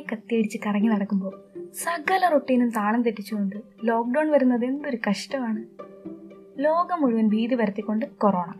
[0.00, 1.42] നന്നായി കത്തിയടിച്ച് കറങ്ങി നടക്കുമ്പോൾ
[1.84, 5.64] സകല റൊട്ടീനും താളം തെറ്റിച്ചുകൊണ്ട് ലോക്ക്ഡൗൺ വരുന്നത് എന്തൊരു കഷ്ടമാണ്.
[6.58, 8.52] ലോകം മുഴുവൻ ഭീതി വരുത്തിക്കൊണ്ട് കൊറോണ.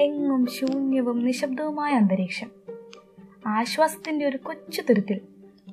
[0.00, 2.50] എങ്ങും ശൂന്യവും നിശബ്ദവുമായ അന്തരീക്ഷം.
[3.46, 5.20] ആശ്വാസത്തിന്റെ ഒരു കൊച്ചു തുരുത്തിൽ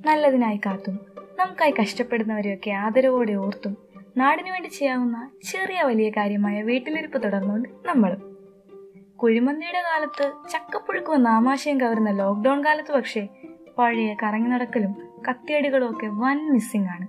[0.05, 1.00] നല്ലതിനായി കാത്തും
[1.40, 3.78] നമുക്കായി കഷ്ടപ്പെടുന്നവരെയൊക്കെ ആദരവോടെ ഓർത്തും
[4.18, 8.38] നാടിനു വേണ്ടി ചെയ്യാവുന്ന ചെറിയ വലിയ കാര്യമായ വീട്ടിലിരിപ്പ് തുടർന്നുകൊണ്ട് നമ്മളും.
[9.16, 13.27] കുഴിമന്തിയുടെ കാലത്ത് ചക്കപ്പുഴുക്കുമെന്ന ആമാശയം കവരുന്ന ലോക്ക്ഡൗൺ കാലത്ത് പക്ഷേ
[13.80, 14.96] പഴയ കറങ്ങി നടക്കലും
[15.30, 17.08] കത്തിയടികളും ഒക്കെ വൻ മിസ്സിംഗ് ആണ്.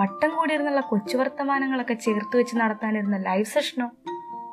[0.00, 3.90] വട്ടം കൂടിയിരുന്നുള്ള കൊച്ചു വർത്തമാനങ്ങളൊക്കെ ചേർത്ത് വെച്ച് നടത്താനിരുന്ന ലൈവ് സെഷനോ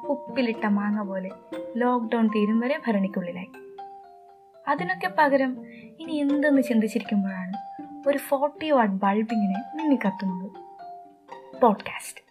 [0.08, 1.30] ഉപ്പിലിട്ട മാങ്ങ പോലെ
[1.78, 3.52] ലോക്ക്ഡൗൺ തീരും വരെ ഭരണിക്കുള്ളിലായി.
[4.68, 5.66] അതിനൊക്കെ പകരം
[6.00, 7.54] ഇനി എന്തെന്ന് ചിന്തിച്ചിരിക്കുമ്പോഴാണ്
[8.10, 10.52] ഒരു ഫോർട്ടി വാട്ട് ബൾബിങ്ങിനെ ഇങ്ങനെ മിന്നിക്കത്തുന്നത്.
[11.62, 12.24] പോഡ്കാസ്റ്റ്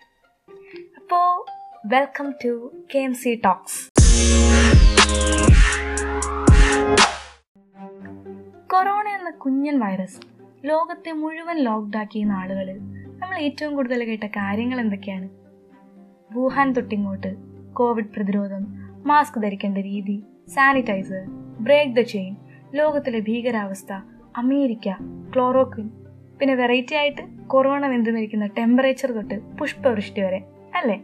[0.97, 1.45] അപ്പോൾ
[1.87, 3.91] welcome to K M C talks
[9.39, 10.21] Kunjan virus
[10.67, 12.79] ലോകത്തെ മുഴുവൻ ലോക്ക്ഡാക്കിയ നാളുകളിൽ
[13.19, 15.29] നമ്മൾ ഏറ്റവും കൂടുതൽ കേട്ട കാര്യങ്ങൾ എന്തൊക്കെയാണ്?
[16.33, 17.37] വുഹാൻ തൊട്ടിങ്ങോട്ട്
[17.73, 18.63] കോവിഡ് പ്രതിരോധം
[19.07, 21.23] മാസ്ക് ധരിക്കേണ്ട രീതി സാനിറ്റൈസർ
[21.61, 22.37] ബ്രേക്ക് ദ ചെയിൻ
[22.75, 23.93] ലോകത്തിലെ ഭീകരാവസ്ഥ
[24.37, 24.89] അമേരിക്ക
[25.37, 25.91] ക്ലോറോക്വിൻ
[26.41, 30.41] പിന്നെ വെറൈറ്റി ആയിട്ട് കൊറോണ വെന്തുമരിക്കുന്ന ടെമ്പറേച്ചർ തൊട്ട് പുഷ്പവൃഷ്ടി വരെ
[30.75, 30.99] അല്ലേ?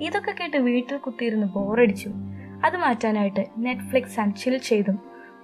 [0.00, 2.10] ഇതൊക്കെ കേട്ട് വീട്ടിൽ കുത്തിയിരുന്ന് ബോറടിച്ചു
[2.64, 4.98] അത് മാറ്റാനായിട്ട് നെറ്റ്ഫ്ലിക്സ് ആൻഡ് ചിൽ ചെയ്തും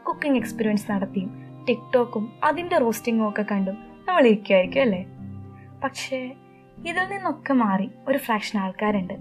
[0.05, 3.75] കുക്കിംഗ് എക്സ്പീരിയൻസ് നടത്തിയും ടിക്ടോക്കും അതിന്റെ റോസ്റ്റിങ്ങും ഒക്കെ കണ്ടും
[4.09, 5.07] നമ്മൾ ഇരിക്കുമായിരിക്കും അല്ലേ?
[5.85, 6.35] പക്ഷേ
[6.79, 9.15] ഇതിൽ നിന്നൊക്കെ മാറി ഒരു ഫ്രാക്ഷൻ ആൾക്കാരുണ്ട്.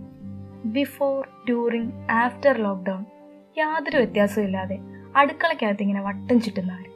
[0.66, 3.05] ബിഫോർ ഡ്യൂറിങ് ആഫ്റ്റർ ലോക്ക്ഡൗൺ
[3.58, 4.80] യാതൊരു വ്യത്യാസവും ഇല്ലാതെ
[5.81, 6.89] ഇങ്ങനെ വട്ടം ചുറ്റുന്നവർ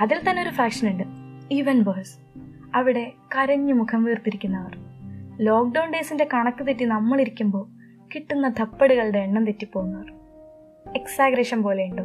[0.00, 1.04] അതിൽ തന്നെ ഒരു ഫ്രാക്ഷൻ ഉണ്ട്.
[1.52, 2.18] ഈവൻ ബേഴ്സ്
[2.74, 4.76] അവിടെ കരഞ്ഞു മുഖം വീർത്തിരിക്കുന്നവർ.
[5.40, 7.68] ലോക്ക്ഡൗൺ ഡേയ്സിന്റെ കണക്ക് തെറ്റി നമ്മളിരിക്കുമ്പോൾ
[8.14, 10.12] കിട്ടുന്ന ധപ്പടുകളുടെ എണ്ണം തെറ്റിപ്പോകുന്നവർ.
[10.94, 12.04] എക്സാഗ്രേഷൻ പോലെ ഉണ്ടോ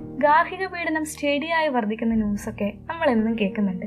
[0.00, 3.86] ഗാർഹിക പീഡനം സ്റ്റേഡിയായി വർദ്ധിക്കുന്ന ന്യൂസൊക്കെ നമ്മൾ എന്നും കേൾക്കുന്നുണ്ട്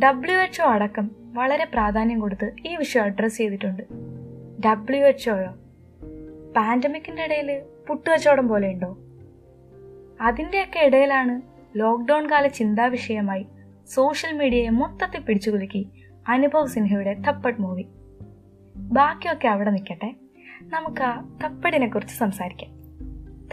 [0.00, 3.82] ഡബ്ല്യു എച്ച്ഒ അടക്കം വളരെ പ്രാധാന്യം കൊടുത്ത് ഈ വിഷയം അഡ്രസ്സ് ചെയ്തിട്ടുണ്ട്.
[4.66, 5.50] ഡബ്ല്യു എച്ച്ഒയോ
[6.56, 8.98] പാൻഡമിക്കിന്റെ ഇടയിൽ പുട്ടുവച്ചോടം പോലെ ഉണ്ടോ?
[10.20, 11.42] അതിന്റെയൊക്കെ ഇടയിലാണ്
[11.76, 13.46] ലോക്ക്ഡൗൺ കാല ചിന്താ വിഷയമായി
[13.86, 15.88] സോഷ്യൽ മീഡിയയെ മൊത്തത്തിൽ പിടിച്ചുകുലുക്കി
[16.28, 17.86] അനുഭവ് സിൻഹയുടെ തപ്പട്ട് മൂവി
[18.76, 20.14] ബാക്കിയൊക്കെ അവിടെ നിൽക്കട്ടെ.
[20.62, 22.70] നമുക്ക് ആ തപ്പടിനെ കുറിച്ച് സംസാരിക്കാം.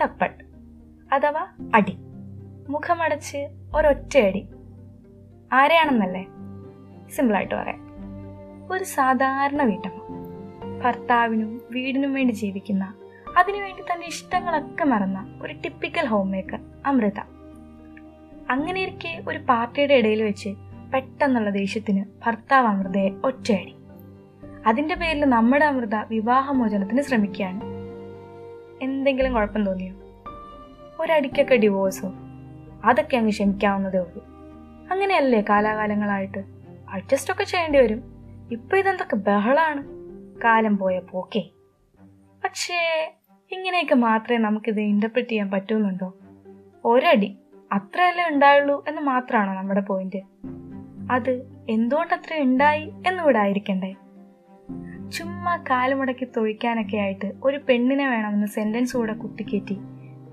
[0.02, 0.47] തപ്പഡ്
[1.14, 1.98] അഥവാ അടി.
[2.70, 4.48] മുഖമടച്ച് ഒരൊറ്റയടി.
[5.54, 6.28] ആരെയാണെന്നല്ലേ?
[7.10, 7.88] സിമ്പിളായിട്ട് പറയാം.
[8.72, 10.08] ഒരു സാധാരണ വീട്ടമ്മ.
[10.84, 12.94] ഭർത്താവിനും വീടിനും വേണ്ടി ജീവിക്കുന്ന
[13.38, 17.20] അതിനുവേണ്ടി തന്റെ ഇഷ്ടങ്ങളൊക്കെ മറന്ന ഒരു ടിപ്പിക്കൽ ഹോം മേക്കർ അമൃത.
[18.50, 20.50] അങ്ങനെ ഇരിക്കെ ഒരു പാർട്ടിയുടെ ഇടയിൽ വെച്ച്
[20.94, 23.76] പെട്ടെന്നുള്ള ദേഷ്യത്തിന് ഭർത്താവ് അമൃതയെ ഒറ്റയടി.
[24.68, 27.62] അതിന്റെ പേരിൽ നമ്മുടെ അമൃത വിവാഹമോചനത്തിന് ശ്രമിക്കുകയാണ്.
[28.82, 30.07] എന്തെങ്കിലും കുഴപ്പം തോന്നിയോ?
[31.00, 32.14] ഒരടിക്കൊക്കെ ഡിവോഴ്സോ
[32.86, 34.26] അതൊക്കെ അങ്ങ് ക്ഷമിക്കാവുന്നതേ ഉള്ളൂ.
[34.92, 36.44] അങ്ങനെയല്ലേ കാലാകാലങ്ങളായിട്ട്?
[36.90, 38.04] അഡ്ജസ്റ്റ് ഒക്കെ ചെയ്യേണ്ടി വരും.
[38.52, 39.84] ഇപ്പൊ ഇതെന്തൊക്കെ ബഹളാണ്.
[40.44, 41.50] കാലം പോയ പോക്കേ.
[42.44, 43.12] പക്ഷേ
[43.52, 46.14] ഇങ്ങനെയൊക്കെ മാത്രമേ നമുക്കിത് ഇന്റർപ്രറ്റ് ചെയ്യാൻ പറ്റുന്നുണ്ടോ?
[46.86, 47.38] ഒരടി
[47.72, 50.22] അത്രയല്ലേ ഉണ്ടായുള്ളൂ എന്ന് മാത്രമാണോ നമ്മുടെ പോയിന്റ്
[51.12, 53.96] അത് എന്തുകൊണ്ട് അത്ര ഉണ്ടായി എന്നിവിടെ ആയിരിക്കണ്ടേ?
[55.12, 59.78] ചുമ്മാ കാലുമുടക്കി തൊഴിക്കാനൊക്കെ ആയിട്ട് ഒരു പെണ്ണിനെ വേണമെന്ന് സെന്റൻസ് കൂടെ കുത്തിക്കയറ്റി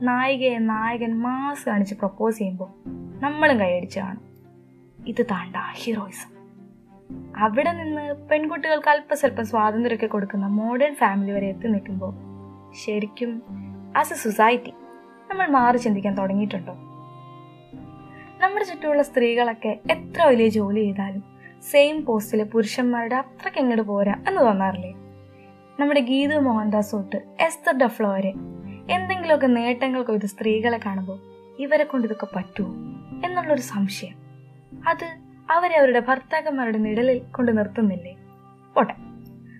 [0.02, 2.88] നായികയെ നായകൻ മാസ് കാണിച്ച് പ്രപ്പോസ് ചെയ്യുമ്പോൾ
[3.20, 4.34] നമ്മളും കൈയടിച്ച് കാണും.
[5.06, 6.34] ഇത് താണ്ട ഹീറോയിസം
[7.36, 12.14] അവിടെ നിന്ന് പെൺകുട്ടികൾക്ക് അല്പസ്വല്പം സ്വാതന്ത്ര്യമൊക്കെ കൊടുക്കുന്ന മോഡേൺ ഫാമിലി വരെ എത്തി നിൽക്കുമ്പോൾ
[12.84, 13.42] ശരിക്കും
[13.96, 14.72] ആസ് എ സൊസൈറ്റി
[15.30, 16.72] നമ്മൾ മാറി ചിന്തിക്കാൻ തുടങ്ങിയിട്ടുണ്ടോ?
[18.40, 21.24] നമ്മുടെ ചുറ്റുമുള്ള സ്ത്രീകളൊക്കെ എത്ര വലിയ ജോലി ചെയ്താലും
[21.70, 24.92] സെയിം പോസ്റ്റിലെ പുരുഷന്മാരുടെ അത്രയ്ക്ക് എങ്ങോട്ട് പോരാ എന്ന് തോന്നാറില്ലേ?
[25.80, 28.32] നമ്മുടെ ഗീതു മോഹൻദാസ് തൊട്ട് എസ്തർ ഡഫ്ലോ വരെ
[28.90, 31.20] എന്തെങ്കിലുമൊക്കെ നേട്ടങ്ങൾക്ക് ഒരു സ്ത്രീകളെ കാണുമ്പോൾ
[31.58, 32.70] ഇവരെ കൊണ്ട് ഇതൊക്കെ പറ്റുമോ
[33.26, 34.16] എന്നുള്ളൊരു സംശയം.
[34.88, 35.18] അത്
[35.50, 38.16] അവരെ അവരുടെ ഭർത്താക്കന്മാരുടെ നിഴലിൽ കൊണ്ട് നിർത്തുന്നില്ലേ?
[38.74, 38.94] പോട്ടെ.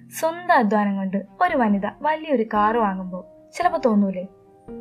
[0.09, 3.25] സ്വന്തം അധ്വാനം കൊണ്ട് ഒരു വനിത വലിയൊരു കാർ വാങ്ങുമ്പോൾ
[3.57, 4.27] ചിലപ്പോൾ തോന്നൂലേ?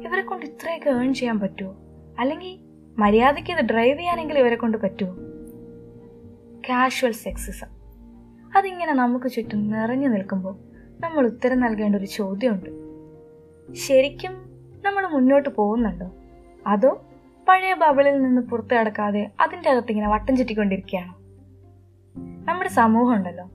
[0.03, 1.75] ഇവരെ കൊണ്ട് ഇത്രയൊക്കെ ഏൺ ചെയ്യാൻ പറ്റുമോ?
[2.19, 2.59] അല്ലെങ്കിൽ
[3.01, 5.15] മര്യാദയ്ക്ക് ഇത് ഡ്രൈവ് ചെയ്യാനെങ്കിലും ഇവരെ കൊണ്ട് പറ്റുമോ?
[6.69, 7.67] കാഷ്വൽ സെക്സിസം
[8.56, 10.57] അതിങ്ങനെ നമുക്ക് ചുറ്റും നിറഞ്ഞു നിൽക്കുമ്പോൾ
[11.00, 12.83] നമ്മൾ ഉത്തരം നൽകേണ്ട ഒരു ചോദ്യമുണ്ട്.
[13.75, 14.42] ശരിക്കും
[14.83, 16.12] നമ്മൾ മുന്നോട്ട് പോകുന്നുണ്ടോ?
[16.68, 17.01] അതോ
[17.47, 21.15] പഴയ ബബിളിൽ നിന്ന് പുറത്തു കടക്കാതെ അതിന്റെ അകത്ത് ഇങ്ങനെ വട്ടം ചുറ്റിക്കൊണ്ടിരിക്കുകയാണോ?
[22.45, 23.45] നമ്മുടെ സമൂഹം ഉണ്ടല്ലോ.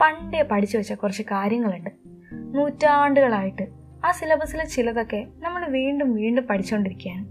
[0.00, 1.90] പണ്ടേ പഠിച്ചു വെച്ച കുറച്ച് കാര്യങ്ങളുണ്ട്.
[2.32, 3.68] നൂറ്റാണ്ടുകളായിട്ട്
[4.04, 7.26] ആ സിലബസിലെ ചിലതൊക്കെ നമ്മൾ വീണ്ടും വീണ്ടും പഠിച്ചുകൊണ്ടിരിക്കുകയാണ്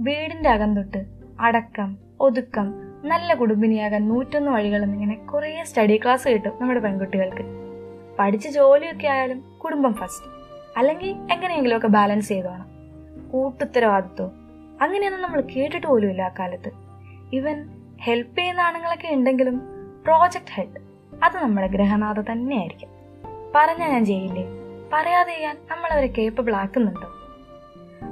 [0.00, 1.06] വീടിന്റെ അകം തൊട്ട്
[1.40, 7.42] അടക്കം ഒതുക്കം നല്ല കുടുംബിനിയാകാൻ നൂറ്റൊന്ന് വഴികൾ എന്നിങ്ങനെ കുറേ സ്റ്റഡി ക്ലാസ് കിട്ടും നമ്മുടെ പെൺകുട്ടികൾക്ക്.
[8.18, 10.35] പഠിച്ച് ജോലിയൊക്കെ ആയാലും കുടുംബം ഫസ്റ്റ്
[10.76, 12.66] അല്ലെങ്കിൽ എങ്ങനെയെങ്കിലുമൊക്കെ ബാലൻസ് ചെയ്തോണം
[13.30, 14.30] കൂട്ടുത്തരവാദിത്വം.
[14.82, 16.70] അങ്ങനെയൊന്നും നമ്മൾ കേട്ടിട്ട് പോലുമില്ല ആ കാലത്ത്.
[17.32, 17.68] ഇവൻ
[18.02, 19.58] ഹെൽപ്പ് ചെയ്യുന്ന ആണുങ്ങളൊക്കെ ഉണ്ടെങ്കിലും
[20.04, 20.80] പ്രോജക്റ്റ് ഹെഡ്
[21.24, 22.88] അത് നമ്മുടെ ഗ്രഹനാഥ തന്നെയായിരിക്കും.
[23.54, 24.44] പറഞ്ഞാൽ ഞാൻ ചെയ്യില്ലേ?
[24.92, 27.08] പറയാതെ ചെയ്യാൻ നമ്മൾ അവരെ കേപ്പബിൾ ആക്കുന്നുണ്ടോ?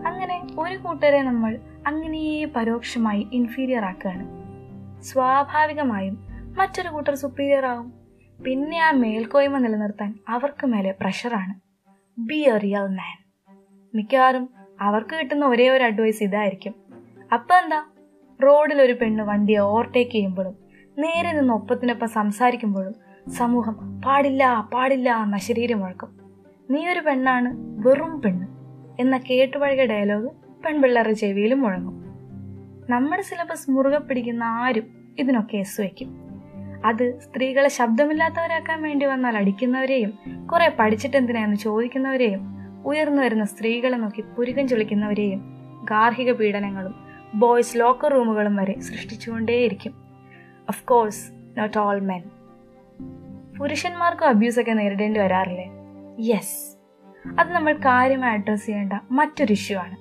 [0.06, 4.44] അങ്ങനെ ഒരു കൂട്ടരെ നമ്മൾ അങ്ങനെ പരോക്ഷമായി ഇൻഫീരിയർ ആക്കുകയാണ്.
[5.02, 6.26] സ്വാഭാവികമായും
[6.56, 7.92] മറ്റൊരു കൂട്ടർ സുപ്പീരിയർ ആവും.
[8.44, 11.73] പിന്നെ ആ മേൽക്കോയ്മ നിലനിർത്താൻ അവർക്ക് മേലെ പ്രഷറാണ്
[12.18, 13.16] ബി എ റിയൽ മാൻ
[13.94, 14.48] മിക്കവാറും
[14.80, 16.74] അവർക്ക് കിട്ടുന്ന ഒരേ ഒരു അഡ്വൈസ് ഇതായിരിക്കും.
[17.32, 17.84] അപ്പം എന്താ?
[18.40, 20.56] റോഡിൽ ഒരു പെണ്ണ് വണ്ടിയെ ഓവർടേക്ക് ചെയ്യുമ്പോഴും
[20.98, 22.94] നേരെ നിന്ന് ഒപ്പത്തിനൊപ്പം സംസാരിക്കുമ്പോഴും
[23.32, 26.20] സമൂഹം പാടില്ല പാടില്ല എന്ന ശരീരം മുഴക്കും.
[26.70, 27.50] നീ ഒരു പെണ്ണാണ്
[27.88, 28.46] വെറും പെണ്ണ്
[29.00, 30.30] എന്ന കേട്ടുപഴകിയ ഡയലോഗ്
[30.64, 31.96] പെൺപിള്ളേരുടെ ചെവിയിലും മുഴങ്ങും.
[32.90, 36.23] നമ്മുടെ സിലബസ് മുറുകെ പിടിക്കുന്ന ആരും ഇതിനൊക്കെ എസ് വയ്ക്കും.
[36.84, 40.12] അത് സ്ത്രീകളെ ശബ്ദമില്ലാത്തവരാക്കാൻ വേണ്ടി വന്നാൽ അടിക്കുന്നവരെയും
[40.52, 42.54] കുറെ പഠിച്ചിട്ടെന്തിനാന്ന് ചോദിക്കുന്നവരെയും
[42.86, 45.40] ഉയർന്നു വരുന്ന സ്ത്രീകളെ നോക്കി പുരുകം ചൊളിക്കുന്നവരെയും
[45.84, 46.94] ഗാർഹിക പീഡനങ്ങളും
[47.34, 49.94] ബോയ്സ് ലോക്കർ റൂമുകളും വരെ സൃഷ്ടിച്ചുകൊണ്ടേയിരിക്കും.
[50.68, 52.22] Of course not all men
[53.58, 55.70] പുരുഷന്മാർക്കും അബ്യൂസൊക്കെ നേരിടേണ്ടി വരാറില്ലേ?
[56.20, 56.76] യെസ്
[57.40, 59.96] അത് നമ്മൾ കാര്യമായി അഡ്രസ്സ് ചെയ്യേണ്ട മറ്റൊരു ഇഷ്യൂ ആണ്.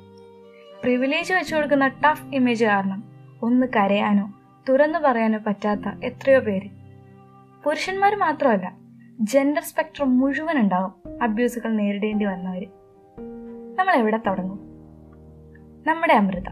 [0.81, 3.03] പ്രിവിലേജ് വെച്ചു കൊടുക്കുന്ന ടഫ് ഇമേജ് കാരണം
[3.41, 4.33] ഒന്ന് കരയാനോ
[4.69, 6.69] തുറന്നു പറയാനോ പറ്റാത്ത എത്രയോ പേര്.
[7.63, 8.77] പുരുഷന്മാർ മാത്രമല്ല
[9.19, 12.68] ജെൻഡർ സ്പെക്ട്രം മുഴുവൻ ഉണ്ടാവും അബ്യൂസുകൾ നേരിടേണ്ടി വന്നവർ
[13.75, 14.60] നമ്മൾ എവിടെ തുടങ്ങും?
[15.88, 16.44] നമ്മുടെ അമൃത.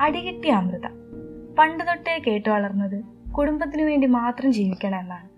[0.00, 0.86] അടികിട്ടിയ അമൃത.
[1.58, 5.28] പണ്ട് തൊട്ടേ കേട്ടു വളർന്നത് കുടുംബത്തിനു വേണ്ടി മാത്രം ജീവിക്കണം എന്നാണ്.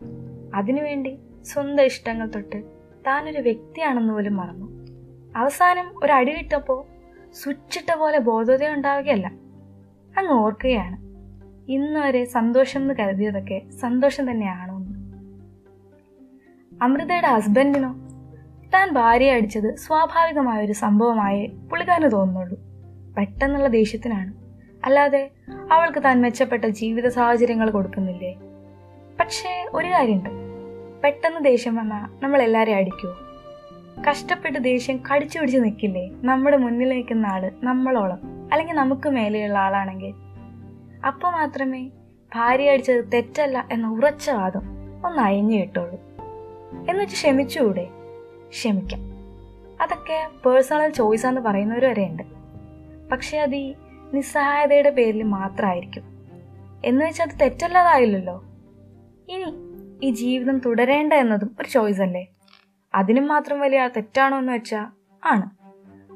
[0.56, 2.62] അതിനുവേണ്ടി സ്വന്തം ഇഷ്ടങ്ങൾ തൊട്ട്
[3.06, 4.86] താനൊരു വ്യക്തിയാണെന്ന് പോലും മറന്നു.
[5.36, 6.84] അവസാനം ഒരു അടി കിട്ടപ്പോൾ
[7.32, 9.26] സ്വിച്ചിട്ട പോലെ ബോധോദയം ഉണ്ടാവുകയല്ല.
[10.18, 11.09] അങ്ങ് ഓർക്കുകയാണ്.
[11.70, 14.74] ഇന്ന് വരെ സന്തോഷം എന്ന് കരുതിയതൊക്കെ സന്തോഷം തന്നെയാണോ
[16.82, 17.94] അമൃതയുടെ ഹസ്ബൻഡിനോ
[18.74, 22.60] താൻ ഭാര്യയെ അടിച്ചത് സ്വാഭാവികമായ ഒരു സംഭവമായേ പുള്ളിക്കാരന് തോന്നുന്നുള്ളൂ.
[23.18, 24.34] പെട്ടെന്നുള്ള ദേഷ്യത്തിനാണ്.
[24.84, 25.30] അല്ലാതെ
[25.72, 28.34] അവൾക്ക് താൻ മെച്ചപ്പെട്ട ജീവിത സാഹചര്യങ്ങൾ കൊടുക്കുന്നില്ലേ?
[29.20, 30.30] പക്ഷേ ഒരു കാര്യമുണ്ട്.
[31.04, 33.14] പെട്ടെന്ന് ദേഷ്യം വന്നാൽ നമ്മൾ എല്ലാവരെയും അടിക്കുമോ
[34.10, 36.10] കഷ്ടപ്പെട്ട് ദേഷ്യം കടിച്ചു പിടിച്ച് നിൽക്കില്ലേ?
[36.22, 38.18] നമ്മുടെ മുന്നിൽ നിൽക്കുന്ന ആൾ നമ്മളോളം.
[38.52, 40.29] അല്ലെങ്കിൽ നമുക്ക് മേലെയുള്ള ആളാണെങ്കിൽ
[41.06, 41.90] അപ്പോൾ മാത്രമേ
[42.34, 44.62] ഭാര്യ അടിച്ചത് തെറ്റല്ല എന്ന ഉറച്ച വാദം
[45.06, 46.00] ഒന്ന് അയഞ്ഞു കിട്ടുള്ളൂ
[46.90, 47.88] എന്നുവെച്ച് ക്ഷമിച്ചുകൂടെ
[48.48, 49.00] ക്ഷമിക്കാം.
[49.82, 52.22] അതൊക്കെ പേഴ്സണൽ ചോയ്സ് എന്ന് പറയുന്നവർ വരെ ഉണ്ട്.
[53.12, 53.74] പക്ഷെ അത് ഈ
[54.14, 56.02] നിസ്സഹായതയുടെ പേരിൽ മാത്രമായിരിക്കും.
[56.84, 58.44] എന്ന് വെച്ചാൽ അത് തെറ്റല്ലാതായില്ലല്ലോ.
[59.28, 59.44] ഇനി
[60.02, 62.26] ഈ ജീവിതം തുടരേണ്ട എന്നതും ഒരു ചോയ്സ് അല്ലേ?
[62.94, 64.86] അതിനും മാത്രം വലിയ തെറ്റാണോ എന്ന് വെച്ചാൽ
[65.26, 65.50] ആണ്.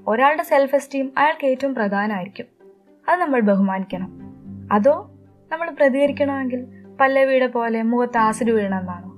[0.07, 2.47] ഒരാളുടെ സെൽഫ് എസ്റ്റീം അയാൾക്ക് ഏറ്റവും പ്രധാനമായിരിക്കും
[3.09, 4.24] അത് നമ്മൾ ബഹുമാനിക്കണം.
[4.73, 5.11] അതോ
[5.53, 6.67] നമ്മൾ പ്രതികരിക്കണമെങ്കിൽ
[7.01, 9.15] പല്ലവിയുടെ പോലെ മുഖത്ത് ആസിഡ് വീഴണമെന്നാണോ?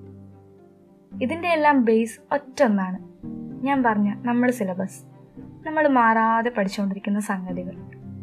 [1.22, 2.98] ഇതിന്റെ എല്ലാം ബേസ് ഒറ്റൊന്നാണ്.
[3.66, 5.04] ഞാൻ പറഞ്ഞ നമ്മൾ സിലബസ്
[5.66, 7.72] നമ്മൾ മാറാതെ പഠിച്ചുകൊണ്ടിരിക്കുന്ന സംഗതികൾ.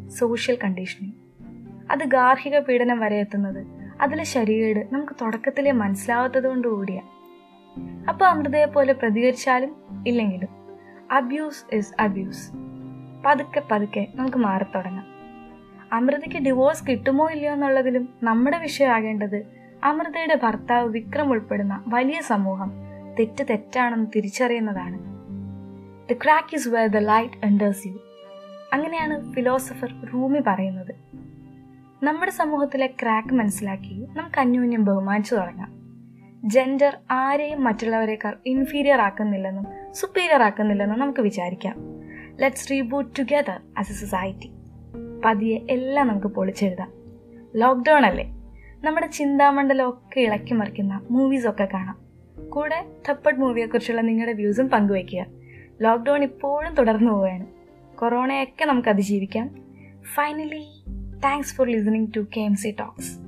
[0.08, 1.12] സോഷ്യൽ കണ്ടീഷനിങ്
[1.90, 3.66] അത് ഗാർഹിക പീഡനം വരെ എത്തുന്നത്
[4.00, 7.08] അതിലെ ശരീരേട് നമുക്ക് തുടക്കത്തിലെ മനസ്സിലാവാത്തത് കൊണ്ട് കൂടിയാണ്
[8.08, 9.76] അപ്പോൾ അമൃതയെ പോലെ പ്രതികരിച്ചാലും
[10.06, 10.48] ഇല്ലെങ്കിലും
[11.12, 12.50] അബ്യൂസ് ഇസ് അബ്യൂസ്
[13.26, 15.13] പതുക്കെ പതുക്കെ നമുക്ക് മാറിത്തുടങ്ങാം.
[15.94, 19.46] അമൃതയ്ക്ക് ഡിവോഴ്സ് കിട്ടുമോ ഇല്ലയോ എന്നുള്ളതിലും നമ്മുടെ വിഷയമാകേണ്ടത്
[19.84, 22.72] അമൃതയുടെ ഭർത്താവ് വിക്രം ഉൾപ്പെടുന്ന വലിയ സമൂഹം
[23.18, 24.98] തെറ്റ് തെറ്റാണെന്ന് തിരിച്ചറിയുന്നതാണ്.
[26.12, 28.00] The crack is where the light enters you
[28.72, 30.94] അങ്ങനെയാണ് ഫിലോസഫർ റൂമി പറയുന്നത്.
[32.04, 35.72] നമ്മുടെ സമൂഹത്തിലെ ക്രാക്ക് മനസ്സിലാക്കി നമുക്ക് അന്യോന്യം ബഹുമാനിച്ചു തുടങ്ങാം.
[36.44, 41.76] ജെൻഡർ ആരെയും മറ്റുള്ളവരെക്കാൾ ഇൻഫീരിയർ ആക്കുന്നില്ലെന്നും സുപ്പീരിയർ ആക്കുന്നില്ലെന്നും നമുക്ക് വിചാരിക്കാം.
[42.40, 44.53] Let's reboot together as a society
[45.24, 46.92] പതിയെ എല്ലാം നമുക്ക് പൊളിച്ചെഴുതാം.
[47.56, 48.24] ലോക്ക്ഡൗൺ അല്ലേ?
[48.84, 51.98] നമ്മുടെ ചിന്താമണ്ഡലം ഒക്കെ ഇളക്കി മറിക്കുന്ന മൂവീസൊക്കെ കാണാം.
[52.50, 55.26] കൂടെ തപ്പഡ് മൂവിയെക്കുറിച്ചുള്ള നിങ്ങളുടെ വ്യൂസും പങ്കുവയ്ക്കുക.
[55.82, 57.46] ലോക്ക്ഡൗൺ ഇപ്പോഴും തുടർന്നു പോവുകയാണ്.
[57.96, 59.50] കൊറോണയൊക്കെ നമുക്ക് അതിജീവിക്കാം.
[60.14, 60.66] Finally
[61.24, 63.18] thanks for listening to K M C talks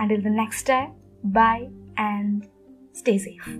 [0.00, 0.92] until the next time
[1.24, 1.66] bye
[1.98, 2.42] and
[2.96, 3.50] stay safe